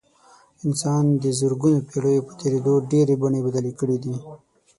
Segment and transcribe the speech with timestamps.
[0.65, 4.15] انسان د زرګونو پېړیو په تېرېدو ډېرې بڼې بدلې کړې دي.